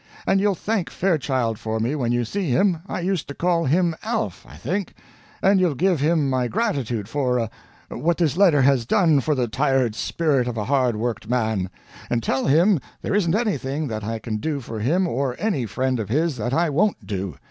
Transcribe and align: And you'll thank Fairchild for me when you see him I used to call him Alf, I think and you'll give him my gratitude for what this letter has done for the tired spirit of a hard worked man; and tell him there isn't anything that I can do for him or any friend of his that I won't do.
And 0.25 0.41
you'll 0.41 0.55
thank 0.55 0.89
Fairchild 0.89 1.59
for 1.59 1.79
me 1.79 1.93
when 1.93 2.11
you 2.11 2.25
see 2.25 2.49
him 2.49 2.77
I 2.87 3.01
used 3.01 3.27
to 3.27 3.35
call 3.35 3.65
him 3.65 3.95
Alf, 4.01 4.47
I 4.49 4.55
think 4.55 4.95
and 5.43 5.59
you'll 5.59 5.75
give 5.75 5.99
him 5.99 6.27
my 6.27 6.47
gratitude 6.47 7.07
for 7.07 7.47
what 7.87 8.17
this 8.17 8.35
letter 8.35 8.63
has 8.63 8.87
done 8.87 9.19
for 9.19 9.35
the 9.35 9.47
tired 9.47 9.93
spirit 9.93 10.47
of 10.47 10.57
a 10.57 10.65
hard 10.65 10.95
worked 10.95 11.29
man; 11.29 11.69
and 12.09 12.23
tell 12.23 12.45
him 12.47 12.79
there 13.03 13.13
isn't 13.13 13.35
anything 13.35 13.89
that 13.89 14.03
I 14.03 14.17
can 14.17 14.37
do 14.37 14.59
for 14.59 14.79
him 14.79 15.07
or 15.07 15.35
any 15.37 15.67
friend 15.67 15.99
of 15.99 16.09
his 16.09 16.35
that 16.37 16.51
I 16.51 16.71
won't 16.71 17.05
do. 17.05 17.37